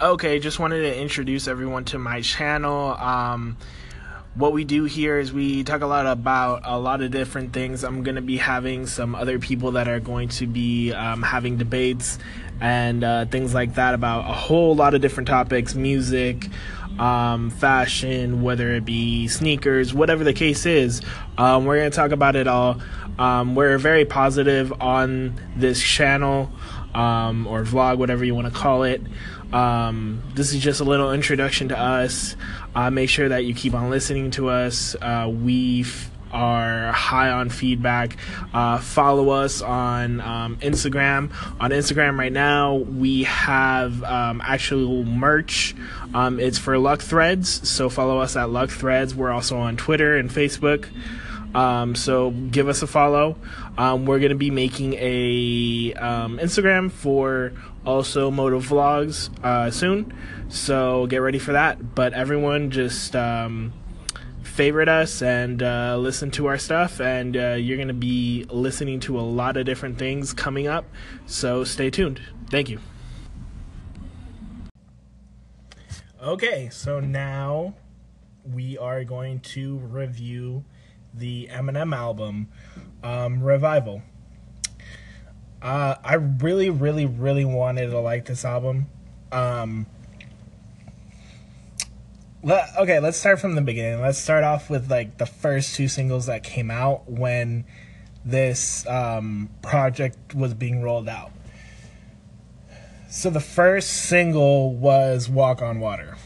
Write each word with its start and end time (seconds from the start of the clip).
Okay, 0.00 0.38
just 0.38 0.60
wanted 0.60 0.82
to 0.82 0.96
introduce 0.96 1.48
everyone 1.48 1.84
to 1.86 1.98
my 1.98 2.20
channel. 2.20 2.92
Um, 2.92 3.56
what 4.36 4.52
we 4.52 4.62
do 4.62 4.84
here 4.84 5.18
is 5.18 5.32
we 5.32 5.64
talk 5.64 5.80
a 5.80 5.86
lot 5.86 6.06
about 6.06 6.62
a 6.66 6.78
lot 6.78 7.02
of 7.02 7.10
different 7.10 7.52
things. 7.52 7.82
I'm 7.82 8.04
going 8.04 8.14
to 8.14 8.22
be 8.22 8.36
having 8.36 8.86
some 8.86 9.16
other 9.16 9.40
people 9.40 9.72
that 9.72 9.88
are 9.88 9.98
going 9.98 10.28
to 10.28 10.46
be 10.46 10.92
um, 10.92 11.24
having 11.24 11.56
debates 11.56 12.20
and 12.60 13.02
uh, 13.02 13.26
things 13.26 13.54
like 13.54 13.74
that 13.74 13.94
about 13.94 14.20
a 14.20 14.32
whole 14.32 14.76
lot 14.76 14.94
of 14.94 15.00
different 15.00 15.26
topics 15.26 15.74
music, 15.74 16.48
um, 17.00 17.50
fashion, 17.50 18.40
whether 18.42 18.70
it 18.74 18.84
be 18.84 19.26
sneakers, 19.26 19.92
whatever 19.92 20.22
the 20.22 20.32
case 20.32 20.64
is. 20.64 21.02
Um, 21.36 21.64
we're 21.64 21.78
going 21.78 21.90
to 21.90 21.96
talk 21.96 22.12
about 22.12 22.36
it 22.36 22.46
all. 22.46 22.80
Um, 23.18 23.56
we're 23.56 23.78
very 23.78 24.04
positive 24.04 24.72
on 24.80 25.40
this 25.56 25.82
channel 25.82 26.52
um, 26.94 27.46
or 27.48 27.64
vlog, 27.64 27.98
whatever 27.98 28.24
you 28.24 28.34
want 28.34 28.46
to 28.46 28.54
call 28.56 28.84
it. 28.84 29.02
Um, 29.52 30.22
this 30.34 30.52
is 30.52 30.62
just 30.62 30.80
a 30.80 30.84
little 30.84 31.12
introduction 31.12 31.68
to 31.68 31.78
us. 31.78 32.36
Uh, 32.74 32.90
make 32.90 33.08
sure 33.08 33.28
that 33.28 33.44
you 33.44 33.54
keep 33.54 33.74
on 33.74 33.90
listening 33.90 34.30
to 34.32 34.48
us. 34.50 34.94
Uh, 35.00 35.30
we 35.32 35.82
f- 35.82 36.10
are 36.30 36.92
high 36.92 37.30
on 37.30 37.48
feedback. 37.48 38.16
Uh, 38.52 38.78
follow 38.78 39.30
us 39.30 39.62
on 39.62 40.20
um, 40.20 40.56
Instagram. 40.56 41.32
On 41.60 41.70
Instagram 41.70 42.18
right 42.18 42.32
now, 42.32 42.74
we 42.76 43.24
have 43.24 44.02
um, 44.04 44.42
actual 44.44 45.04
merch. 45.04 45.74
Um, 46.14 46.38
it's 46.38 46.58
for 46.58 46.78
Luck 46.78 47.00
Threads, 47.00 47.68
so 47.68 47.88
follow 47.88 48.18
us 48.18 48.36
at 48.36 48.50
Luck 48.50 48.70
Threads. 48.70 49.14
We're 49.14 49.30
also 49.30 49.58
on 49.58 49.76
Twitter 49.76 50.16
and 50.16 50.30
Facebook. 50.30 50.88
Um, 51.54 51.94
so 51.94 52.30
give 52.30 52.68
us 52.68 52.82
a 52.82 52.86
follow. 52.86 53.36
Um, 53.76 54.06
we're 54.06 54.18
gonna 54.18 54.34
be 54.34 54.50
making 54.50 54.94
a 54.94 55.94
um, 55.94 56.38
Instagram 56.38 56.90
for 56.90 57.52
also 57.84 58.30
Moto 58.30 58.60
Vlogs 58.60 59.30
uh, 59.42 59.70
soon. 59.70 60.12
So 60.48 61.06
get 61.06 61.18
ready 61.18 61.38
for 61.38 61.52
that. 61.52 61.94
But 61.94 62.12
everyone, 62.12 62.70
just 62.70 63.16
um, 63.16 63.72
favorite 64.42 64.88
us 64.88 65.22
and 65.22 65.62
uh, 65.62 65.96
listen 65.98 66.30
to 66.32 66.46
our 66.46 66.58
stuff, 66.58 67.00
and 67.00 67.36
uh, 67.36 67.54
you're 67.54 67.78
gonna 67.78 67.94
be 67.94 68.44
listening 68.50 69.00
to 69.00 69.18
a 69.18 69.22
lot 69.22 69.56
of 69.56 69.64
different 69.64 69.98
things 69.98 70.32
coming 70.32 70.66
up. 70.66 70.84
So 71.26 71.64
stay 71.64 71.90
tuned. 71.90 72.20
Thank 72.50 72.68
you. 72.68 72.80
Okay, 76.20 76.68
so 76.70 76.98
now 76.98 77.74
we 78.44 78.76
are 78.76 79.04
going 79.04 79.38
to 79.40 79.76
review 79.76 80.64
the 81.14 81.48
Eminem 81.52 81.94
album, 81.94 82.48
um, 83.02 83.42
Revival. 83.42 84.02
Uh, 85.60 85.96
I 86.04 86.14
really, 86.14 86.70
really, 86.70 87.06
really 87.06 87.44
wanted 87.44 87.90
to 87.90 87.98
like 87.98 88.26
this 88.26 88.44
album. 88.44 88.86
Um, 89.32 89.86
okay, 92.78 93.00
let's 93.00 93.18
start 93.18 93.40
from 93.40 93.54
the 93.54 93.60
beginning. 93.60 94.00
Let's 94.00 94.18
start 94.18 94.44
off 94.44 94.70
with 94.70 94.90
like 94.90 95.18
the 95.18 95.26
first 95.26 95.74
two 95.74 95.88
singles 95.88 96.26
that 96.26 96.44
came 96.44 96.70
out 96.70 97.10
when 97.10 97.64
this 98.24 98.86
um, 98.86 99.50
project 99.62 100.34
was 100.34 100.54
being 100.54 100.82
rolled 100.82 101.08
out. 101.08 101.32
So 103.10 103.30
the 103.30 103.40
first 103.40 103.90
single 103.90 104.74
was 104.74 105.28
Walk 105.28 105.62
on 105.62 105.80
Water. 105.80 106.16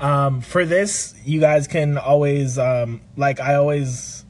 Um, 0.00 0.40
for 0.40 0.64
this, 0.64 1.14
you 1.24 1.40
guys 1.40 1.68
can 1.68 1.98
always, 1.98 2.58
um, 2.58 3.02
like, 3.16 3.38
I 3.38 3.56
always 3.56 4.24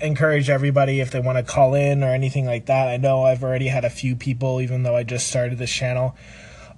encourage 0.00 0.50
everybody 0.50 1.00
if 1.00 1.10
they 1.10 1.20
want 1.20 1.38
to 1.38 1.42
call 1.42 1.74
in 1.74 2.04
or 2.04 2.08
anything 2.08 2.46
like 2.46 2.66
that. 2.66 2.88
I 2.88 2.96
know 2.96 3.24
I've 3.24 3.42
already 3.42 3.66
had 3.66 3.84
a 3.84 3.90
few 3.90 4.14
people, 4.14 4.60
even 4.60 4.82
though 4.82 4.94
I 4.94 5.02
just 5.02 5.26
started 5.26 5.58
this 5.58 5.72
channel, 5.72 6.16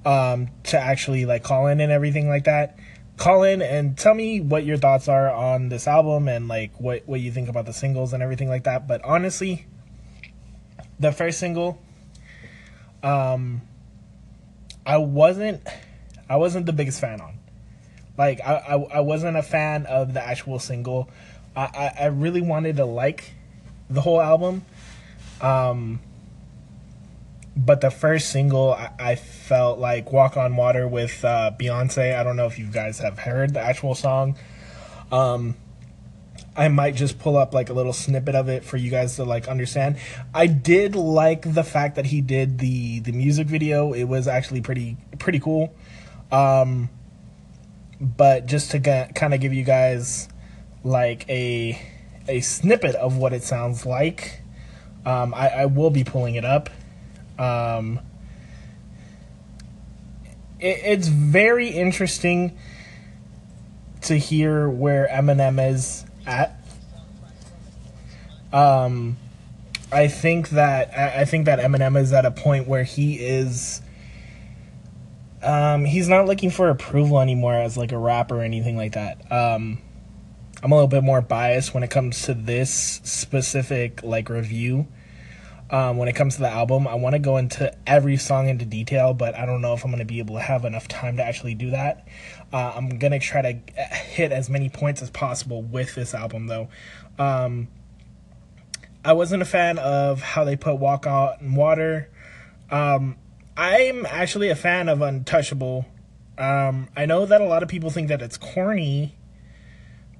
um, 0.04 0.48
to 0.64 0.78
actually 0.78 1.26
like 1.26 1.42
call 1.42 1.66
in 1.66 1.80
and 1.80 1.92
everything 1.92 2.28
like 2.28 2.44
that. 2.44 2.78
Call 3.16 3.42
in 3.42 3.60
and 3.60 3.98
tell 3.98 4.14
me 4.14 4.40
what 4.40 4.64
your 4.64 4.76
thoughts 4.76 5.08
are 5.08 5.30
on 5.30 5.68
this 5.68 5.88
album 5.88 6.28
and 6.28 6.46
like 6.46 6.78
what 6.78 7.02
what 7.06 7.18
you 7.18 7.32
think 7.32 7.48
about 7.48 7.66
the 7.66 7.72
singles 7.72 8.12
and 8.12 8.22
everything 8.22 8.48
like 8.48 8.64
that. 8.64 8.86
But 8.86 9.04
honestly, 9.04 9.66
the 11.00 11.10
first 11.10 11.40
single, 11.40 11.82
um, 13.02 13.62
I 14.86 14.98
wasn't 14.98 15.66
I 16.30 16.36
wasn't 16.36 16.66
the 16.66 16.72
biggest 16.72 17.00
fan 17.00 17.20
on. 17.20 17.37
Like 18.18 18.40
I, 18.44 18.54
I, 18.54 18.74
I 18.74 19.00
wasn't 19.00 19.36
a 19.36 19.42
fan 19.42 19.86
of 19.86 20.12
the 20.12 20.20
actual 20.20 20.58
single. 20.58 21.08
I, 21.56 21.62
I, 21.62 22.04
I 22.04 22.06
really 22.06 22.42
wanted 22.42 22.76
to 22.76 22.84
like 22.84 23.32
the 23.88 24.00
whole 24.00 24.20
album. 24.20 24.64
Um, 25.40 26.00
but 27.56 27.80
the 27.80 27.90
first 27.90 28.30
single, 28.30 28.72
I, 28.72 28.90
I 28.98 29.14
felt 29.14 29.78
like 29.78 30.12
"Walk 30.12 30.36
on 30.36 30.56
Water" 30.56 30.86
with 30.86 31.24
uh, 31.24 31.52
Beyonce. 31.58 32.18
I 32.18 32.22
don't 32.22 32.36
know 32.36 32.46
if 32.46 32.58
you 32.58 32.66
guys 32.66 32.98
have 32.98 33.18
heard 33.18 33.54
the 33.54 33.60
actual 33.60 33.94
song. 33.94 34.36
Um, 35.10 35.56
I 36.56 36.68
might 36.68 36.96
just 36.96 37.18
pull 37.20 37.36
up 37.36 37.54
like 37.54 37.70
a 37.70 37.72
little 37.72 37.92
snippet 37.92 38.34
of 38.34 38.48
it 38.48 38.64
for 38.64 38.76
you 38.76 38.90
guys 38.90 39.16
to 39.16 39.24
like 39.24 39.46
understand. 39.46 39.96
I 40.34 40.46
did 40.48 40.96
like 40.96 41.52
the 41.54 41.62
fact 41.62 41.96
that 41.96 42.06
he 42.06 42.20
did 42.20 42.58
the 42.58 43.00
the 43.00 43.12
music 43.12 43.46
video. 43.46 43.92
It 43.92 44.04
was 44.04 44.26
actually 44.26 44.60
pretty 44.60 44.96
pretty 45.18 45.38
cool. 45.38 45.72
Um, 46.32 46.90
but 48.00 48.46
just 48.46 48.70
to 48.72 48.78
get, 48.78 49.14
kind 49.14 49.34
of 49.34 49.40
give 49.40 49.52
you 49.52 49.64
guys 49.64 50.28
like 50.84 51.28
a 51.28 51.80
a 52.28 52.40
snippet 52.40 52.94
of 52.94 53.16
what 53.16 53.32
it 53.32 53.42
sounds 53.42 53.86
like, 53.86 54.42
um, 55.06 55.32
I, 55.34 55.48
I, 55.48 55.66
will 55.66 55.90
be 55.90 56.04
pulling 56.04 56.34
it 56.34 56.44
up. 56.44 56.68
Um, 57.38 58.00
it, 60.60 60.78
it's 60.84 61.08
very 61.08 61.68
interesting 61.68 62.56
to 64.02 64.18
hear 64.18 64.68
where 64.68 65.08
Eminem 65.10 65.70
is 65.70 66.04
at. 66.26 66.54
Um, 68.52 69.16
I 69.90 70.08
think 70.08 70.50
that 70.50 70.96
I 70.96 71.24
think 71.24 71.46
that 71.46 71.58
Eminem 71.58 71.98
is 71.98 72.12
at 72.12 72.26
a 72.26 72.30
point 72.30 72.68
where 72.68 72.84
he 72.84 73.14
is 73.14 73.80
um, 75.42 75.84
he's 75.84 76.08
not 76.08 76.26
looking 76.26 76.50
for 76.50 76.68
approval 76.68 77.20
anymore 77.20 77.54
as 77.54 77.76
like 77.76 77.92
a 77.92 77.98
rapper 77.98 78.40
or 78.40 78.42
anything 78.42 78.76
like 78.76 78.92
that. 78.92 79.30
Um, 79.30 79.78
I'm 80.62 80.72
a 80.72 80.74
little 80.74 80.88
bit 80.88 81.04
more 81.04 81.20
biased 81.20 81.74
when 81.74 81.82
it 81.82 81.90
comes 81.90 82.22
to 82.22 82.34
this 82.34 83.00
specific 83.04 84.02
like 84.02 84.28
review. 84.28 84.88
Um, 85.70 85.98
when 85.98 86.08
it 86.08 86.14
comes 86.14 86.36
to 86.36 86.40
the 86.40 86.48
album, 86.48 86.88
I 86.88 86.94
want 86.94 87.12
to 87.12 87.18
go 87.18 87.36
into 87.36 87.76
every 87.86 88.16
song 88.16 88.48
into 88.48 88.64
detail, 88.64 89.12
but 89.12 89.36
I 89.36 89.44
don't 89.44 89.60
know 89.60 89.74
if 89.74 89.84
I'm 89.84 89.90
going 89.90 89.98
to 89.98 90.06
be 90.06 90.18
able 90.18 90.36
to 90.36 90.40
have 90.40 90.64
enough 90.64 90.88
time 90.88 91.18
to 91.18 91.22
actually 91.22 91.54
do 91.54 91.70
that. 91.70 92.08
Uh, 92.52 92.72
I'm 92.74 92.98
going 92.98 93.12
to 93.12 93.18
try 93.18 93.42
to 93.42 93.52
hit 93.94 94.32
as 94.32 94.48
many 94.48 94.70
points 94.70 95.02
as 95.02 95.10
possible 95.10 95.62
with 95.62 95.94
this 95.94 96.14
album, 96.14 96.46
though. 96.46 96.68
Um, 97.18 97.68
I 99.04 99.12
wasn't 99.12 99.42
a 99.42 99.46
fan 99.46 99.78
of 99.78 100.22
how 100.22 100.44
they 100.44 100.56
put 100.56 100.76
Walk 100.76 101.06
on 101.06 101.54
Water. 101.54 102.08
Um, 102.70 103.16
I'm 103.58 104.06
actually 104.06 104.50
a 104.50 104.54
fan 104.54 104.88
of 104.88 105.02
Untouchable. 105.02 105.84
Um, 106.38 106.88
I 106.96 107.06
know 107.06 107.26
that 107.26 107.40
a 107.40 107.44
lot 107.44 107.64
of 107.64 107.68
people 107.68 107.90
think 107.90 108.06
that 108.06 108.22
it's 108.22 108.36
corny, 108.36 109.16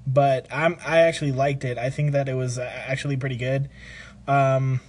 but 0.05 0.49
I'm 0.51 0.77
I 0.85 0.99
actually 1.03 1.31
liked 1.31 1.65
it. 1.65 1.79
I 1.79 1.89
think 1.89 2.11
that 2.13 2.29
it 2.29 2.35
was 2.35 2.59
uh, 2.59 2.65
actually 2.65 3.17
pretty 3.17 3.37
good. 3.37 3.71
Um, 4.27 4.81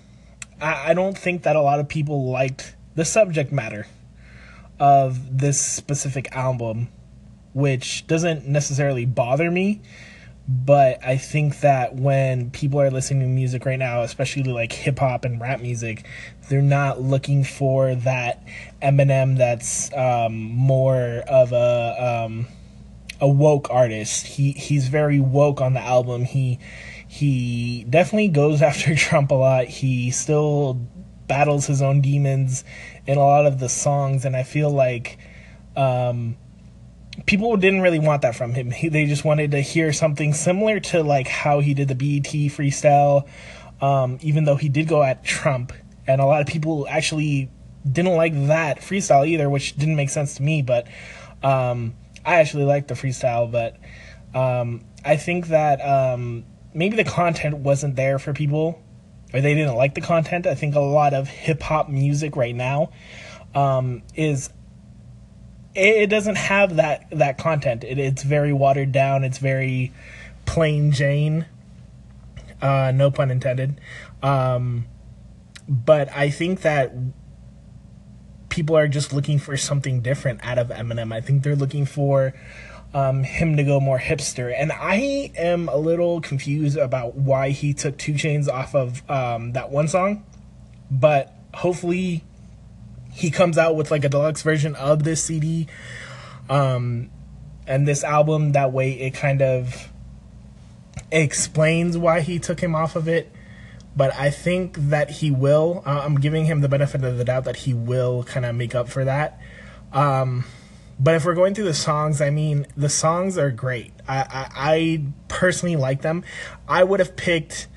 I, 0.59 0.89
I 0.89 0.93
don't 0.95 1.15
think 1.15 1.43
that 1.43 1.55
a 1.55 1.61
lot 1.61 1.79
of 1.79 1.87
people 1.87 2.31
liked 2.31 2.75
the 2.95 3.05
subject 3.05 3.51
matter 3.51 3.85
of 4.79 5.37
this 5.37 5.61
specific 5.61 6.35
album, 6.35 6.89
which 7.53 8.07
doesn't 8.07 8.47
necessarily 8.47 9.05
bother 9.05 9.51
me 9.51 9.79
but 10.51 11.05
I 11.05 11.17
think 11.17 11.59
that 11.59 11.93
when 11.93 12.49
people 12.49 12.81
are 12.81 12.89
listening 12.89 13.21
to 13.21 13.27
music 13.27 13.67
right 13.67 13.77
now, 13.77 14.01
especially 14.01 14.51
like 14.51 14.71
hip 14.71 14.97
hop 14.97 15.23
and 15.23 15.39
rap 15.39 15.61
music, 15.61 16.07
they're 16.49 16.59
not 16.63 16.99
looking 16.99 17.43
for 17.43 17.93
that 17.93 18.43
Eminem 18.81 19.37
that's 19.37 19.93
um, 19.95 20.35
more 20.35 21.23
of 21.27 21.51
a 21.53 22.25
um, 22.25 22.47
a 23.21 23.27
woke 23.27 23.69
artist. 23.69 24.25
He 24.25 24.53
he's 24.53 24.87
very 24.87 25.19
woke 25.19 25.61
on 25.61 25.73
the 25.73 25.81
album. 25.81 26.25
He 26.25 26.57
he 27.07 27.85
definitely 27.87 28.29
goes 28.29 28.61
after 28.63 28.95
Trump 28.95 29.29
a 29.29 29.35
lot. 29.35 29.65
He 29.65 30.09
still 30.09 30.79
battles 31.27 31.67
his 31.67 31.83
own 31.83 32.01
demons 32.01 32.63
in 33.05 33.19
a 33.19 33.21
lot 33.21 33.45
of 33.45 33.59
the 33.59 33.69
songs, 33.69 34.25
and 34.25 34.35
I 34.35 34.41
feel 34.41 34.71
like. 34.71 35.19
Um, 35.75 36.37
people 37.25 37.55
didn't 37.57 37.81
really 37.81 37.99
want 37.99 38.21
that 38.23 38.35
from 38.35 38.53
him. 38.53 38.71
He, 38.71 38.89
they 38.89 39.05
just 39.05 39.23
wanted 39.23 39.51
to 39.51 39.61
hear 39.61 39.93
something 39.93 40.33
similar 40.33 40.79
to 40.79 41.03
like 41.03 41.27
how 41.27 41.59
he 41.59 41.73
did 41.73 41.87
the 41.87 41.95
BET 41.95 42.31
freestyle. 42.51 43.27
Um, 43.81 44.17
even 44.21 44.43
though 44.43 44.57
he 44.57 44.67
did 44.67 44.87
go 44.89 45.01
at 45.01 45.23
Trump, 45.23 45.71
and 46.05 46.19
a 46.19 46.25
lot 46.25 46.41
of 46.41 46.47
people 46.47 46.85
actually 46.89 47.49
didn't 47.89 48.15
like 48.15 48.33
that 48.47 48.79
freestyle 48.79 49.25
either, 49.25 49.49
which 49.49 49.77
didn't 49.77 49.95
make 49.95 50.09
sense 50.09 50.35
to 50.35 50.43
me. 50.43 50.61
But 50.61 50.87
um, 51.43 51.95
I 52.25 52.35
actually 52.35 52.65
liked 52.65 52.89
the 52.89 52.95
freestyle, 52.95 53.49
but 53.49 53.77
um, 54.37 54.83
I 55.05 55.15
think 55.15 55.47
that 55.47 55.79
um, 55.81 56.43
maybe 56.73 56.97
the 56.97 57.05
content 57.05 57.57
wasn't 57.57 57.95
there 57.95 58.19
for 58.19 58.33
people 58.33 58.83
or 59.33 59.41
they 59.41 59.53
didn't 59.53 59.75
like 59.75 59.95
the 59.95 60.01
content. 60.01 60.47
I 60.47 60.55
think 60.55 60.75
a 60.75 60.79
lot 60.79 61.13
of 61.13 61.27
hip 61.27 61.61
hop 61.61 61.89
music 61.89 62.35
right 62.35 62.55
now 62.55 62.91
um, 63.53 64.01
is 64.15 64.49
it, 65.79 66.09
doesn't 66.09 66.35
have 66.35 66.75
that 66.75 67.09
that 67.11 67.37
content. 67.37 67.83
It, 67.83 67.97
it's 67.97 68.23
very 68.23 68.53
watered 68.53 68.91
down. 68.91 69.23
It's 69.23 69.37
very 69.37 69.91
plain 70.45 70.91
Jane. 70.91 71.45
Uh, 72.61 72.91
no 72.93 73.09
pun 73.11 73.31
intended. 73.31 73.79
Um, 74.21 74.85
but 75.67 76.09
I 76.15 76.29
think 76.29 76.61
that 76.61 76.93
people 78.49 78.75
are 78.75 78.87
just 78.87 79.13
looking 79.13 79.39
for 79.39 79.55
something 79.55 80.01
different 80.01 80.43
out 80.43 80.57
of 80.57 80.69
Eminem. 80.69 81.13
I 81.13 81.21
think 81.21 81.43
they're 81.43 81.55
looking 81.55 81.85
for 81.85 82.33
um, 82.93 83.23
him 83.23 83.55
to 83.57 83.63
go 83.63 83.79
more 83.79 83.99
hipster. 83.99 84.53
And 84.55 84.71
I 84.71 85.31
am 85.37 85.69
a 85.69 85.77
little 85.77 86.21
confused 86.21 86.77
about 86.77 87.15
why 87.15 87.51
he 87.51 87.73
took 87.73 87.97
2 87.97 88.13
Chainz 88.13 88.47
off 88.47 88.75
of 88.75 89.09
um, 89.09 89.53
that 89.53 89.69
one 89.69 89.87
song. 89.87 90.25
But 90.89 91.33
hopefully 91.53 92.23
he 93.19 93.31
comes 93.31 93.57
out 93.57 93.75
with 93.75 93.91
like 93.91 94.05
a 94.05 94.09
deluxe 94.09 94.41
version 94.41 94.75
of 94.75 95.03
this 95.03 95.23
CD 95.23 95.67
um, 96.49 97.09
and 97.67 97.87
this 97.87 98.03
album. 98.03 98.53
That 98.53 98.71
way 98.71 98.93
it 98.93 99.11
kind 99.11 99.41
of 99.41 99.89
explains 101.11 101.97
why 101.97 102.21
he 102.21 102.39
took 102.39 102.59
him 102.61 102.75
off 102.75 102.95
of 102.95 103.07
it. 103.07 103.31
But 103.95 104.15
I 104.15 104.29
think 104.29 104.77
that 104.77 105.09
he 105.09 105.31
will. 105.31 105.83
Uh, 105.85 106.01
I'm 106.05 106.15
giving 106.15 106.45
him 106.45 106.61
the 106.61 106.69
benefit 106.69 107.03
of 107.03 107.17
the 107.17 107.25
doubt 107.25 107.43
that 107.45 107.57
he 107.57 107.73
will 107.73 108.23
kind 108.23 108.45
of 108.45 108.55
make 108.55 108.73
up 108.73 108.87
for 108.87 109.03
that. 109.03 109.41
Um, 109.91 110.45
but 110.99 111.15
if 111.15 111.25
we're 111.25 111.35
going 111.35 111.53
through 111.53 111.65
the 111.65 111.73
songs, 111.73 112.21
I 112.21 112.29
mean, 112.29 112.67
the 112.77 112.89
songs 112.89 113.37
are 113.37 113.51
great. 113.51 113.91
I, 114.07 114.19
I, 114.19 114.49
I 114.55 115.03
personally 115.27 115.75
like 115.75 116.01
them. 116.01 116.23
I 116.67 116.83
would 116.83 116.99
have 116.99 117.15
picked 117.15 117.67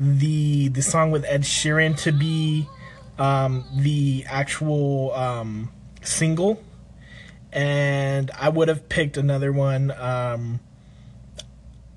the 0.00 0.68
the 0.68 0.82
song 0.82 1.10
with 1.10 1.24
Ed 1.24 1.42
Sheeran 1.42 1.96
to 2.02 2.12
be 2.12 2.68
um, 3.18 3.64
the 3.74 4.24
actual 4.28 5.12
um, 5.14 5.70
single, 6.02 6.62
and 7.52 8.30
I 8.38 8.48
would 8.48 8.68
have 8.68 8.88
picked 8.88 9.16
another 9.16 9.52
one. 9.52 9.90
Um, 9.90 10.60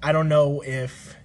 I 0.02 0.12
don't 0.12 0.30
know 0.30 0.62
if 0.66 1.16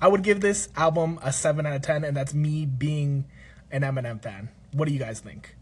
I 0.00 0.08
would 0.08 0.22
give 0.22 0.40
this 0.40 0.68
album 0.76 1.18
a 1.22 1.32
seven 1.32 1.64
out 1.66 1.74
of 1.74 1.82
ten, 1.82 2.04
and 2.04 2.16
that's 2.16 2.34
me 2.34 2.66
being 2.66 3.24
an 3.70 3.82
Eminem 3.82 4.22
fan. 4.22 4.50
What 4.72 4.88
do 4.88 4.94
you 4.94 5.00
guys 5.00 5.20
think? 5.20 5.56